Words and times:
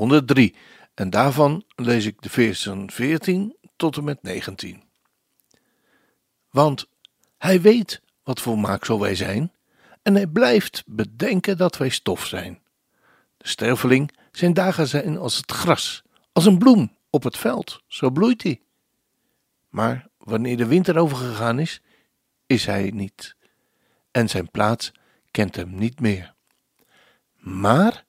103 0.00 0.54
en 0.94 1.10
daarvan 1.10 1.64
lees 1.76 2.06
ik 2.06 2.22
de 2.22 2.30
versen 2.30 2.90
14 2.90 3.56
tot 3.76 3.96
en 3.96 4.04
met 4.04 4.22
19. 4.22 4.82
Want 6.50 6.88
hij 7.38 7.60
weet 7.60 8.00
wat 8.22 8.40
voor 8.40 8.58
maaksel 8.58 9.00
wij 9.00 9.14
zijn 9.14 9.52
en 10.02 10.14
hij 10.14 10.26
blijft 10.26 10.82
bedenken 10.86 11.56
dat 11.56 11.76
wij 11.76 11.88
stof 11.88 12.26
zijn. 12.26 12.62
De 13.36 13.48
sterveling, 13.48 14.10
zijn 14.32 14.54
dagen 14.54 14.88
zijn 14.88 15.18
als 15.18 15.36
het 15.36 15.52
gras, 15.52 16.02
als 16.32 16.46
een 16.46 16.58
bloem 16.58 16.96
op 17.10 17.22
het 17.22 17.36
veld, 17.36 17.82
zo 17.86 18.10
bloeit 18.10 18.42
hij. 18.42 18.60
Maar 19.68 20.08
wanneer 20.18 20.56
de 20.56 20.66
winter 20.66 20.98
overgegaan 20.98 21.58
is, 21.58 21.82
is 22.46 22.66
hij 22.66 22.90
niet 22.94 23.36
en 24.10 24.28
zijn 24.28 24.50
plaats 24.50 24.92
kent 25.30 25.56
hem 25.56 25.74
niet 25.74 26.00
meer. 26.00 26.34
Maar 27.36 28.08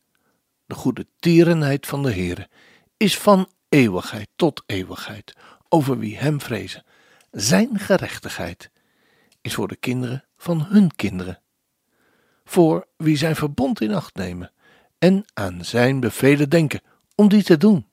de 0.72 0.77
goede 0.77 1.08
tierenheid 1.19 1.88
van 1.88 2.03
de 2.03 2.14
Heere 2.14 2.50
is 2.97 3.17
van 3.17 3.50
eeuwigheid 3.69 4.27
tot 4.36 4.64
eeuwigheid 4.66 5.33
over 5.69 5.97
wie 5.97 6.17
hem 6.17 6.41
vrezen. 6.41 6.83
Zijn 7.31 7.80
gerechtigheid 7.80 8.72
is 9.42 9.53
voor 9.53 9.67
de 9.67 9.75
kinderen 9.75 10.25
van 10.38 10.61
hun 10.61 10.95
kinderen, 10.95 11.42
voor 12.45 12.88
wie 12.97 13.17
zijn 13.17 13.36
verbond 13.36 13.81
in 13.81 13.94
acht 13.94 14.16
nemen 14.16 14.52
en 14.97 15.25
aan 15.33 15.66
zijn 15.66 15.99
bevelen 15.99 16.49
denken 16.49 16.81
om 17.16 17.30
die 17.30 17.44
te 17.44 17.58
doen. 17.58 17.88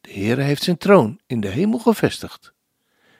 De 0.00 0.12
Heere 0.12 0.42
heeft 0.42 0.62
zijn 0.62 0.78
troon 0.78 1.20
in 1.26 1.40
de 1.40 1.48
hemel 1.48 1.78
gevestigd. 1.78 2.52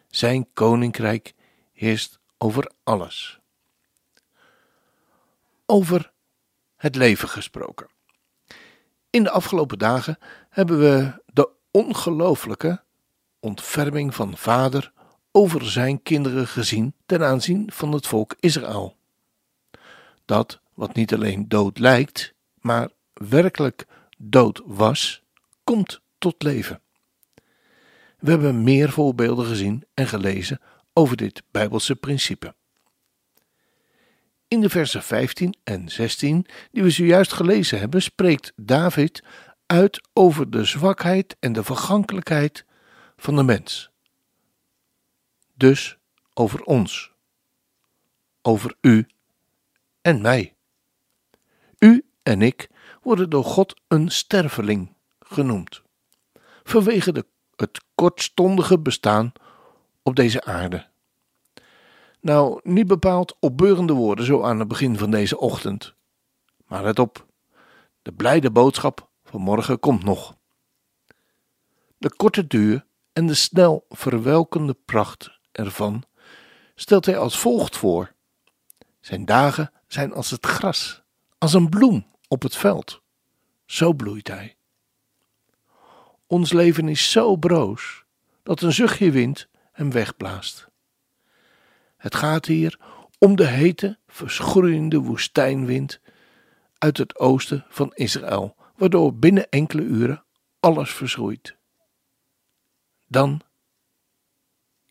Zijn 0.09 0.53
koninkrijk 0.53 1.35
heerst 1.73 2.19
over 2.39 2.71
alles. 2.83 3.41
Over 5.67 6.13
het 6.77 6.95
leven 6.95 7.29
gesproken. 7.29 7.95
In 9.17 9.23
de 9.23 9.31
afgelopen 9.31 9.79
dagen 9.79 10.19
hebben 10.49 10.79
we 10.79 11.23
de 11.33 11.49
ongelooflijke 11.71 12.83
ontferming 13.41 14.15
van 14.15 14.37
Vader 14.37 14.93
over 15.33 15.71
zijn 15.71 16.03
kinderen 16.03 16.47
gezien 16.47 16.95
ten 17.07 17.23
aanzien 17.25 17.71
van 17.73 17.93
het 17.93 18.07
volk 18.07 18.35
Israël. 18.41 18.97
Dat 20.25 20.61
wat 20.75 20.95
niet 20.95 21.15
alleen 21.15 21.49
dood 21.49 21.79
lijkt, 21.79 22.35
maar 22.61 22.89
werkelijk 23.13 23.87
dood 24.19 24.63
was, 24.65 25.23
komt 25.65 26.01
tot 26.19 26.43
leven. 26.43 26.81
We 28.19 28.31
hebben 28.31 28.63
meer 28.63 28.91
voorbeelden 28.91 29.47
gezien 29.47 29.85
en 29.95 30.07
gelezen 30.07 30.61
over 30.93 31.17
dit 31.17 31.43
Bijbelse 31.51 31.97
principe. 31.97 32.55
In 34.49 34.61
de 34.61 34.69
versen 34.69 35.03
15 35.03 35.57
en 35.65 35.89
16, 35.89 36.47
die 36.73 36.83
we 36.83 36.91
zojuist 36.91 37.33
gelezen 37.33 37.79
hebben, 37.79 38.03
spreekt 38.03 38.53
David 38.57 39.23
uit 39.67 40.09
over 40.13 40.51
de 40.51 40.65
zwakheid 40.65 41.37
en 41.41 41.53
de 41.53 41.65
vergankelijkheid 41.65 42.65
van 43.17 43.37
de 43.37 43.43
mens. 43.43 43.91
Dus 45.55 45.99
over 46.35 46.63
ons, 46.63 47.13
over 48.43 48.75
u 48.81 49.07
en 50.03 50.21
mij. 50.21 50.55
U 51.79 52.05
en 52.23 52.43
ik 52.43 52.69
worden 53.03 53.31
door 53.31 53.45
God 53.45 53.81
een 53.89 54.11
sterveling 54.11 54.95
genoemd, 55.21 55.83
vanwege 56.63 57.25
het 57.57 57.85
kortstondige 57.95 58.79
bestaan 58.79 59.33
op 60.03 60.17
deze 60.17 60.45
aarde. 60.45 60.87
Nou, 62.27 62.61
niet 62.63 62.87
bepaald 62.87 63.37
opbeurende 63.41 63.93
woorden 63.93 64.25
zo 64.25 64.43
aan 64.43 64.59
het 64.59 64.69
begin 64.69 64.99
van 64.99 65.11
deze 65.11 65.39
ochtend. 65.39 65.95
Maar 66.67 66.83
let 66.83 66.99
op, 66.99 67.27
de 68.03 68.13
blijde 68.13 68.51
boodschap 68.51 69.11
van 69.25 69.41
morgen 69.41 69.81
komt 69.81 70.05
nog. 70.05 70.37
De 71.99 72.17
korte 72.17 72.47
duur 72.47 72.87
en 73.13 73.27
de 73.27 73.35
snel 73.35 73.87
verwelkende 73.89 74.77
pracht 74.85 75.39
ervan 75.53 76.05
stelt 76.75 77.07
hij 77.07 77.19
als 77.19 77.39
volgt 77.39 77.77
voor. 77.77 78.15
Zijn 79.01 79.25
dagen 79.25 79.73
zijn 79.87 80.13
als 80.13 80.31
het 80.31 80.47
gras, 80.47 81.03
als 81.39 81.53
een 81.53 81.69
bloem 81.69 82.07
op 82.29 82.43
het 82.43 82.57
veld. 82.57 83.03
Zo 83.65 83.93
bloeit 83.93 84.29
hij. 84.29 84.57
Ons 86.27 86.53
leven 86.53 86.89
is 86.89 87.11
zo 87.11 87.37
broos 87.37 88.05
dat 88.43 88.61
een 88.61 88.73
zuchtje 88.73 89.11
wind 89.11 89.49
hem 89.73 89.91
wegblaast. 89.91 90.69
Het 91.97 92.15
gaat 92.15 92.47
hier 92.47 92.79
om 93.19 93.37
de 93.37 93.47
hete, 93.47 93.99
verschroeiende 94.07 94.99
woestijnwind 94.99 96.01
uit 96.79 96.97
het 96.97 97.19
oosten 97.19 97.65
van 97.69 97.95
Israël, 97.95 98.57
waardoor 98.77 99.15
binnen 99.15 99.51
enkele 99.51 99.83
uren 99.83 100.25
alles 100.61 100.91
verschroeit. 100.91 101.57
Dan 103.07 103.41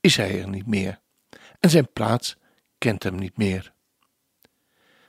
is 0.01 0.15
hij 0.15 0.41
er 0.41 0.49
niet 0.49 0.67
meer 0.67 0.99
en 1.59 1.69
zijn 1.69 1.91
plaats 1.93 2.37
kent 2.77 3.03
hem 3.03 3.15
niet 3.15 3.37
meer. 3.37 3.73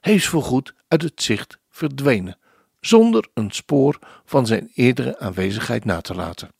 Hij 0.01 0.15
is 0.15 0.29
voorgoed 0.29 0.75
uit 0.89 1.03
het 1.03 1.23
zicht 1.23 1.59
verdwenen, 1.69 2.39
zonder 2.81 3.29
een 3.35 3.51
spoor 3.51 3.99
van 4.25 4.47
zijn 4.47 4.71
eerdere 4.75 5.19
aanwezigheid 5.19 5.85
na 5.85 6.01
te 6.01 6.15
laten. 6.15 6.51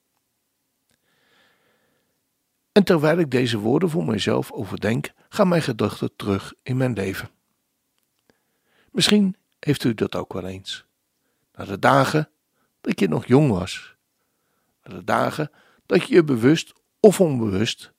En 2.77 2.85
terwijl 2.85 3.19
ik 3.19 3.31
deze 3.31 3.59
woorden 3.59 3.91
voor 3.91 4.05
mijzelf 4.05 4.53
overdenk, 4.53 5.13
gaan 5.29 5.49
mijn 5.49 5.63
gedachten 5.63 6.17
terug 6.17 6.55
in 6.63 6.77
mijn 6.77 6.93
leven. 6.93 7.31
Misschien 8.91 9.37
heeft 9.59 9.85
u 9.85 9.95
dat 9.95 10.15
ook 10.15 10.33
wel 10.33 10.47
eens. 10.47 10.87
Naar 11.55 11.67
de 11.67 11.79
dagen 11.79 12.31
dat 12.81 13.01
je 13.01 13.09
nog 13.09 13.27
jong 13.27 13.51
was. 13.51 13.97
Naar 14.83 14.95
de 14.95 15.05
dagen 15.05 15.51
dat 15.87 16.09
je 16.09 16.15
je 16.15 16.25
bewust 16.25 16.73
of 17.01 17.21
onbewust 17.21 17.93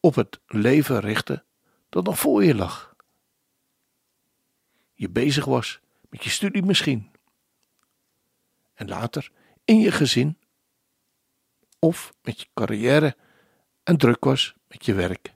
op 0.00 0.14
het 0.14 0.40
leven 0.46 1.00
richtte 1.00 1.44
dat 1.88 2.04
nog 2.04 2.18
voor 2.18 2.44
je 2.44 2.54
lag. 2.54 2.94
Je 4.94 5.10
bezig 5.10 5.44
was 5.44 5.80
met 6.08 6.24
je 6.24 6.30
studie 6.30 6.62
misschien. 6.62 7.10
En 8.74 8.88
later 8.88 9.30
in 9.64 9.80
je 9.80 9.92
gezin 9.92 10.38
of 11.78 12.12
met 12.22 12.40
je 12.40 12.46
carrière 12.54 13.16
en 13.88 13.96
druk 13.96 14.24
was 14.24 14.54
met 14.66 14.84
je 14.84 14.94
werk. 14.94 15.32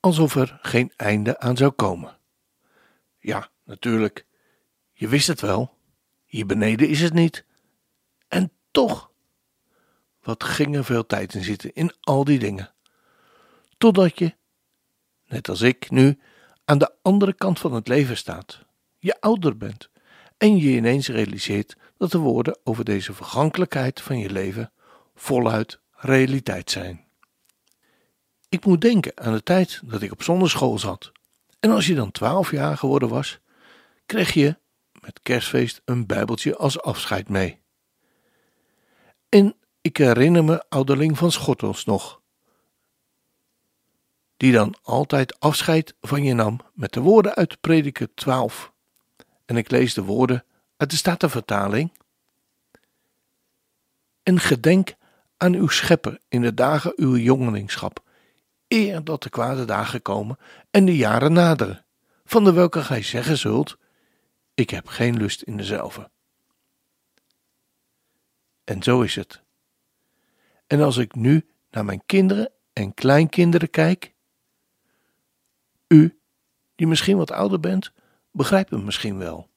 Alsof 0.00 0.34
er 0.34 0.58
geen 0.62 0.92
einde 0.96 1.38
aan 1.38 1.56
zou 1.56 1.70
komen. 1.70 2.18
Ja, 3.18 3.50
natuurlijk, 3.64 4.26
je 4.92 5.08
wist 5.08 5.26
het 5.26 5.40
wel. 5.40 5.78
Hier 6.24 6.46
beneden 6.46 6.88
is 6.88 7.00
het 7.00 7.12
niet. 7.12 7.44
En 8.28 8.52
toch, 8.70 9.10
wat 10.22 10.44
ging 10.44 10.76
er 10.76 10.84
veel 10.84 11.06
tijd 11.06 11.34
in 11.34 11.42
zitten 11.42 11.74
in 11.74 11.92
al 12.00 12.24
die 12.24 12.38
dingen. 12.38 12.74
Totdat 13.78 14.18
je, 14.18 14.34
net 15.26 15.48
als 15.48 15.60
ik 15.60 15.90
nu, 15.90 16.18
aan 16.64 16.78
de 16.78 16.94
andere 17.02 17.32
kant 17.32 17.58
van 17.58 17.72
het 17.72 17.88
leven 17.88 18.16
staat. 18.16 18.64
Je 18.98 19.20
ouder 19.20 19.56
bent 19.56 19.90
en 20.36 20.56
je 20.56 20.70
ineens 20.70 21.08
realiseert 21.08 21.76
dat 21.96 22.10
de 22.10 22.18
woorden 22.18 22.58
over 22.64 22.84
deze 22.84 23.12
vergankelijkheid 23.12 24.00
van 24.00 24.18
je 24.18 24.30
leven 24.30 24.72
voluit 25.14 25.80
realiteit 26.02 26.70
zijn. 26.70 27.04
Ik 28.48 28.64
moet 28.64 28.80
denken 28.80 29.12
aan 29.14 29.32
de 29.32 29.42
tijd 29.42 29.80
dat 29.84 30.02
ik 30.02 30.12
op 30.12 30.22
zonderschool 30.22 30.78
zat. 30.78 31.12
En 31.60 31.70
als 31.70 31.86
je 31.86 31.94
dan 31.94 32.10
twaalf 32.10 32.50
jaar 32.50 32.76
geworden 32.76 33.08
was, 33.08 33.38
kreeg 34.06 34.32
je 34.32 34.56
met 35.00 35.20
kerstfeest 35.22 35.82
een 35.84 36.06
bijbeltje 36.06 36.56
als 36.56 36.80
afscheid 36.80 37.28
mee. 37.28 37.60
En 39.28 39.56
ik 39.80 39.96
herinner 39.96 40.44
me 40.44 40.64
ouderling 40.68 41.18
van 41.18 41.32
Schottels 41.32 41.84
nog, 41.84 42.20
die 44.36 44.52
dan 44.52 44.74
altijd 44.82 45.40
afscheid 45.40 45.94
van 46.00 46.24
je 46.24 46.34
nam 46.34 46.60
met 46.74 46.92
de 46.92 47.00
woorden 47.00 47.34
uit 47.34 47.60
Prediker 47.60 48.14
12. 48.14 48.72
En 49.44 49.56
ik 49.56 49.70
lees 49.70 49.94
de 49.94 50.02
woorden 50.02 50.44
uit 50.76 50.90
de 50.90 50.96
Statenvertaling. 50.96 51.92
En 54.22 54.40
gedenk 54.40 54.94
aan 55.42 55.54
uw 55.54 55.68
schepper 55.68 56.18
in 56.28 56.40
de 56.40 56.54
dagen 56.54 56.92
uw 56.96 57.16
jongelingschap, 57.16 58.02
eer 58.68 59.04
dat 59.04 59.22
de 59.22 59.30
kwade 59.30 59.64
dagen 59.64 60.02
komen 60.02 60.38
en 60.70 60.84
de 60.84 60.96
jaren 60.96 61.32
naderen, 61.32 61.84
van 62.24 62.44
de 62.44 62.52
welke 62.52 62.82
gij 62.82 63.02
zeggen 63.02 63.38
zult, 63.38 63.78
ik 64.54 64.70
heb 64.70 64.86
geen 64.86 65.16
lust 65.16 65.42
in 65.42 65.56
dezelfde. 65.56 66.10
En 68.64 68.82
zo 68.82 69.00
is 69.00 69.14
het. 69.14 69.42
En 70.66 70.80
als 70.80 70.96
ik 70.96 71.14
nu 71.14 71.46
naar 71.70 71.84
mijn 71.84 72.02
kinderen 72.06 72.50
en 72.72 72.94
kleinkinderen 72.94 73.70
kijk, 73.70 74.12
u, 75.88 76.18
die 76.74 76.86
misschien 76.86 77.16
wat 77.16 77.30
ouder 77.30 77.60
bent, 77.60 77.92
begrijpt 78.30 78.70
het 78.70 78.84
misschien 78.84 79.18
wel. 79.18 79.48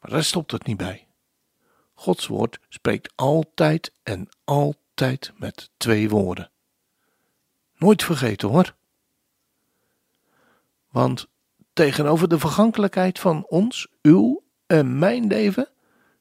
Maar 0.00 0.10
daar 0.10 0.24
stopt 0.24 0.50
het 0.50 0.66
niet 0.66 0.76
bij. 0.76 1.06
Gods 2.04 2.26
woord 2.26 2.58
spreekt 2.68 3.12
altijd 3.14 3.92
en 4.02 4.28
altijd 4.44 5.32
met 5.36 5.70
twee 5.76 6.08
woorden. 6.08 6.50
Nooit 7.76 8.02
vergeten 8.04 8.48
hoor. 8.48 8.74
Want 10.90 11.26
tegenover 11.72 12.28
de 12.28 12.38
vergankelijkheid 12.38 13.18
van 13.18 13.46
ons, 13.46 13.88
uw 14.02 14.42
en 14.66 14.98
mijn 14.98 15.26
leven 15.26 15.68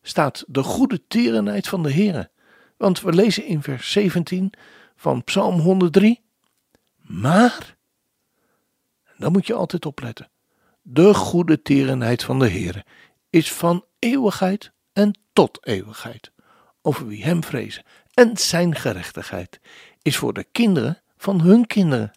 staat 0.01 0.43
de 0.47 0.63
goede 0.63 1.07
tierenheid 1.07 1.67
van 1.67 1.83
de 1.83 1.93
Heere. 1.93 2.29
Want 2.77 3.01
we 3.01 3.13
lezen 3.13 3.45
in 3.45 3.61
vers 3.61 3.91
17 3.91 4.53
van 4.95 5.23
Psalm 5.23 5.59
103. 5.59 6.21
Maar, 6.95 7.77
dan 9.17 9.31
moet 9.31 9.47
je 9.47 9.53
altijd 9.53 9.85
opletten, 9.85 10.29
de 10.81 11.13
goede 11.13 11.61
tierenheid 11.61 12.23
van 12.23 12.39
de 12.39 12.49
Heere 12.49 12.85
is 13.29 13.53
van 13.53 13.85
eeuwigheid 13.99 14.71
en 14.93 15.22
tot 15.33 15.65
eeuwigheid 15.65 16.31
over 16.81 17.07
wie 17.07 17.23
hem 17.23 17.43
vrezen. 17.43 17.83
En 18.13 18.37
zijn 18.37 18.75
gerechtigheid 18.75 19.59
is 20.01 20.17
voor 20.17 20.33
de 20.33 20.43
kinderen 20.43 21.01
van 21.17 21.41
hun 21.41 21.67
kinderen. 21.67 22.11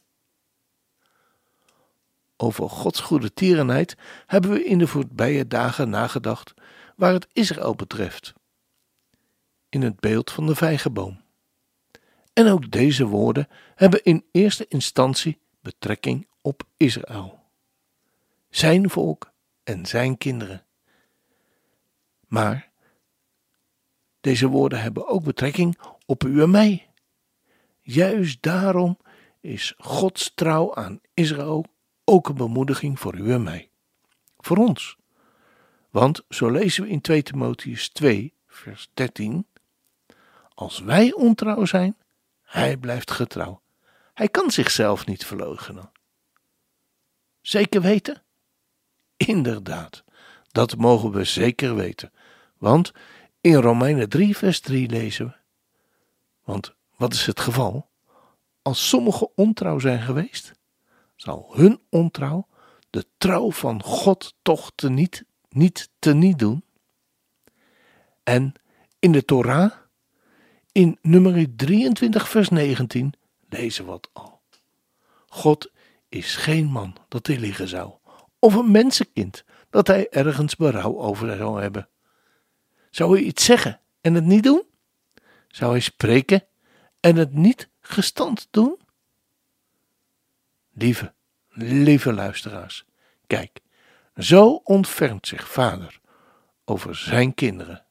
Over 2.36 2.70
Gods 2.70 3.00
goede 3.00 3.32
tierenheid 3.32 3.96
hebben 4.26 4.50
we 4.50 4.64
in 4.64 4.78
de 4.78 4.86
voorbije 4.86 5.46
dagen 5.46 5.90
nagedacht 5.90 6.54
waar 6.96 7.12
het 7.12 7.26
Israël 7.32 7.74
betreft. 7.74 8.34
In 9.68 9.82
het 9.82 10.00
beeld 10.00 10.30
van 10.30 10.46
de 10.46 10.54
vijgenboom. 10.54 11.20
En 12.32 12.48
ook 12.48 12.70
deze 12.70 13.06
woorden 13.06 13.48
hebben 13.74 14.02
in 14.02 14.24
eerste 14.30 14.66
instantie 14.68 15.38
betrekking 15.60 16.28
op 16.40 16.62
Israël. 16.76 17.40
Zijn 18.50 18.90
volk 18.90 19.32
en 19.64 19.86
zijn 19.86 20.18
kinderen. 20.18 20.64
Maar 22.26 22.70
deze 24.26 24.48
woorden 24.48 24.80
hebben 24.80 25.08
ook 25.08 25.24
betrekking 25.24 25.78
op 26.06 26.24
u 26.24 26.42
en 26.42 26.50
mij. 26.50 26.88
Juist 27.82 28.42
daarom 28.42 28.98
is 29.40 29.74
Gods 29.78 30.32
trouw 30.34 30.74
aan 30.74 31.00
Israël 31.14 31.64
ook 32.04 32.28
een 32.28 32.36
bemoediging 32.36 33.00
voor 33.00 33.16
u 33.16 33.32
en 33.32 33.42
mij. 33.42 33.70
Voor 34.38 34.56
ons. 34.56 34.96
Want 35.90 36.22
zo 36.28 36.50
lezen 36.50 36.82
we 36.82 36.88
in 36.88 37.00
2 37.00 37.22
Timotheus 37.22 37.88
2, 37.88 38.34
vers 38.46 38.88
13: 38.94 39.46
Als 40.54 40.78
wij 40.78 41.12
ontrouw 41.12 41.64
zijn, 41.64 41.96
hij 42.42 42.76
blijft 42.76 43.10
getrouw. 43.10 43.62
Hij 44.14 44.28
kan 44.28 44.50
zichzelf 44.50 45.06
niet 45.06 45.26
verloochenen. 45.26 45.92
Zeker 47.40 47.80
weten? 47.80 48.22
Inderdaad, 49.16 50.04
dat 50.52 50.76
mogen 50.76 51.10
we 51.10 51.24
zeker 51.24 51.74
weten. 51.74 52.12
Want 52.58 52.92
in 53.46 53.54
Romeinen 53.54 54.08
3, 54.08 54.36
vers 54.36 54.60
3 54.60 54.88
lezen 54.88 55.26
we: 55.26 55.32
Want 56.44 56.74
wat 56.96 57.12
is 57.12 57.26
het 57.26 57.40
geval? 57.40 57.90
Als 58.62 58.88
sommigen 58.88 59.30
ontrouw 59.34 59.78
zijn 59.78 60.00
geweest, 60.02 60.52
zal 61.16 61.50
hun 61.52 61.80
ontrouw 61.90 62.46
de 62.90 63.06
trouw 63.18 63.50
van 63.50 63.82
God 63.82 64.34
toch 64.42 64.72
te 64.74 64.90
niet, 64.90 65.24
niet 65.48 65.90
niet 66.00 66.38
doen? 66.38 66.64
En 68.22 68.52
in 68.98 69.12
de 69.12 69.24
Torah, 69.24 69.72
in 70.72 70.98
nummer 71.02 71.56
23, 71.56 72.28
vers 72.28 72.48
19, 72.48 73.12
lezen 73.48 73.84
we 73.84 73.90
wat 73.90 74.08
al. 74.12 74.40
God 75.26 75.70
is 76.08 76.36
geen 76.36 76.66
man 76.66 76.96
dat 77.08 77.26
hij 77.26 77.38
liegen 77.38 77.68
zou, 77.68 77.92
of 78.38 78.54
een 78.54 78.70
mensenkind 78.70 79.44
dat 79.70 79.86
hij 79.86 80.08
ergens 80.10 80.56
berouw 80.56 80.98
over 80.98 81.36
zou 81.36 81.60
hebben. 81.60 81.88
Zou 82.90 83.12
hij 83.12 83.22
iets 83.22 83.44
zeggen 83.44 83.80
en 84.00 84.14
het 84.14 84.24
niet 84.24 84.42
doen? 84.42 84.64
Zou 85.48 85.70
hij 85.70 85.80
spreken 85.80 86.46
en 87.00 87.16
het 87.16 87.32
niet 87.32 87.68
gestand 87.80 88.48
doen? 88.50 88.78
Lieve, 90.72 91.14
lieve 91.48 92.12
luisteraars, 92.12 92.84
kijk, 93.26 93.60
zo 94.16 94.60
ontfermt 94.64 95.26
zich 95.26 95.50
vader 95.50 96.00
over 96.64 96.96
zijn 96.96 97.34
kinderen. 97.34 97.86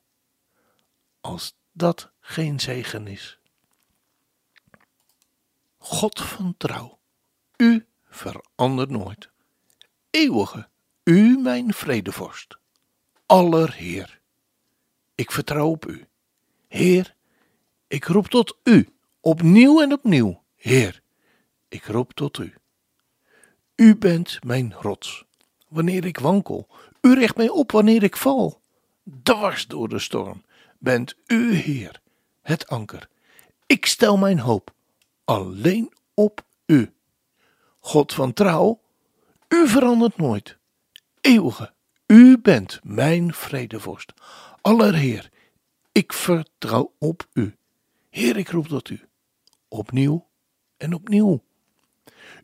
Als 1.21 1.55
dat 1.71 2.11
geen 2.19 2.59
zegen 2.59 3.07
is. 3.07 3.39
God 5.77 6.21
van 6.21 6.55
trouw, 6.57 6.99
u 7.57 7.87
verandert 8.09 8.89
nooit. 8.89 9.29
Eeuwige, 10.09 10.69
u 11.03 11.37
mijn 11.37 11.73
vredevorst, 11.73 12.57
allerheer. 13.25 14.21
Ik 15.15 15.31
vertrouw 15.31 15.69
op 15.69 15.85
u. 15.87 16.07
Heer, 16.67 17.15
ik 17.87 18.05
roep 18.05 18.27
tot 18.27 18.57
u, 18.63 18.89
opnieuw 19.19 19.81
en 19.81 19.91
opnieuw. 19.91 20.43
Heer, 20.55 21.01
ik 21.67 21.85
roep 21.85 22.13
tot 22.13 22.37
u. 22.37 22.53
U 23.75 23.95
bent 23.95 24.43
mijn 24.43 24.73
rots, 24.73 25.25
wanneer 25.67 26.05
ik 26.05 26.17
wankel. 26.17 26.67
U 27.01 27.13
richt 27.13 27.35
mij 27.35 27.49
op 27.49 27.71
wanneer 27.71 28.03
ik 28.03 28.17
val. 28.17 28.61
Dwars 29.23 29.67
door 29.67 29.89
de 29.89 29.99
storm 29.99 30.43
bent 30.77 31.15
u, 31.27 31.53
Heer, 31.53 32.01
het 32.41 32.67
anker. 32.67 33.09
Ik 33.65 33.85
stel 33.85 34.17
mijn 34.17 34.39
hoop 34.39 34.73
alleen 35.23 35.93
op 36.13 36.45
u. 36.65 36.93
God 37.79 38.13
van 38.13 38.33
trouw, 38.33 38.81
u 39.47 39.67
verandert 39.67 40.17
nooit. 40.17 40.57
Eeuwige, 41.21 41.73
u 42.05 42.37
bent 42.37 42.79
mijn 42.83 43.33
vredevorst. 43.33 44.13
Allerheer, 44.65 45.29
ik 45.91 46.13
vertrouw 46.13 46.93
op 46.99 47.27
u. 47.33 47.55
Heer, 48.09 48.37
ik 48.37 48.49
roep 48.49 48.67
tot 48.67 48.89
u. 48.89 49.01
Opnieuw 49.67 50.27
en 50.77 50.93
opnieuw. 50.93 51.43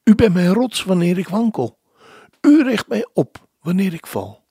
U 0.03 0.15
bent 0.15 0.33
mijn 0.33 0.53
rots 0.53 0.83
wanneer 0.83 1.17
ik 1.17 1.27
wankel. 1.27 1.79
U 2.41 2.63
richt 2.63 2.87
mij 2.87 3.07
op 3.13 3.47
wanneer 3.61 3.93
ik 3.93 4.07
val. 4.07 4.43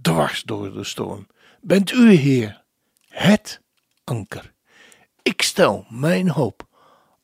Dwars 0.00 0.42
door 0.42 0.72
de 0.72 0.84
storm 0.84 1.26
bent 1.60 1.90
u, 1.90 2.10
Heer, 2.10 2.64
het 3.08 3.60
anker. 4.04 4.52
Ik 5.22 5.42
stel 5.42 5.86
mijn 5.88 6.30
hoop 6.30 6.68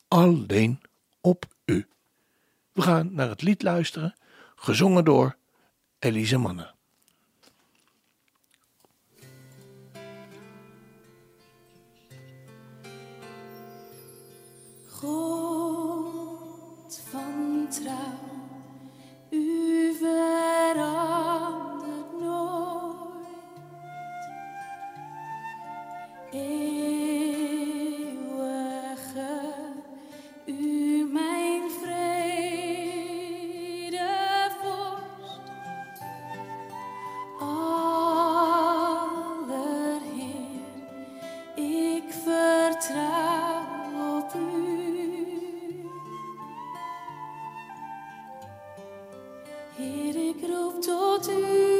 alleen 0.08 0.80
op 1.20 1.46
u. 1.64 1.88
We 2.72 2.82
gaan 2.82 3.14
naar 3.14 3.28
het 3.28 3.42
lied 3.42 3.62
luisteren, 3.62 4.14
gezongen 4.54 5.04
door 5.04 5.36
Elise 5.98 6.38
Manne. 6.38 6.73
ik 50.36 50.48
roep 50.48 50.82
tot 50.82 51.28
u. 51.28 51.73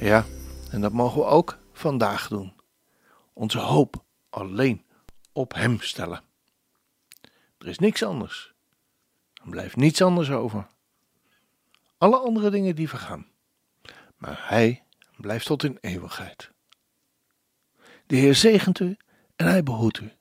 Ja, 0.00 0.24
en 0.70 0.80
dat 0.80 0.92
mogen 0.92 1.20
we 1.20 1.26
ook 1.26 1.58
vandaag 1.72 2.28
doen. 2.28 2.54
Onze 3.32 3.58
hoop 3.58 4.04
alleen 4.30 4.84
op 5.32 5.54
Hem 5.54 5.80
stellen. 5.80 6.22
Er 7.58 7.66
is 7.66 7.78
niks 7.78 8.02
anders. 8.02 8.54
Er 9.34 9.50
blijft 9.50 9.76
niets 9.76 10.02
anders 10.02 10.30
over. 10.30 10.66
Alle 11.98 12.18
andere 12.18 12.50
dingen 12.50 12.74
die 12.74 12.88
vergaan. 12.88 13.26
Maar 14.16 14.44
Hij 14.48 14.84
blijft 15.16 15.46
tot 15.46 15.64
in 15.64 15.78
eeuwigheid. 15.80 16.50
De 18.06 18.16
Heer 18.16 18.34
zegent 18.34 18.80
u 18.80 18.96
en 19.36 19.46
Hij 19.46 19.62
behoedt 19.62 20.00
u. 20.00 20.12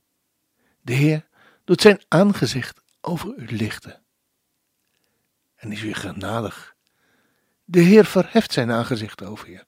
De 0.81 0.93
Heer 0.93 1.27
doet 1.63 1.81
zijn 1.81 2.03
aangezicht 2.07 2.81
over 3.01 3.35
u 3.35 3.55
lichten. 3.55 4.01
En 5.55 5.71
is 5.71 5.81
u 5.81 5.93
genadig. 5.93 6.75
De 7.63 7.79
Heer 7.79 8.05
verheft 8.05 8.51
zijn 8.51 8.71
aangezicht 8.71 9.23
over 9.23 9.49
je 9.49 9.67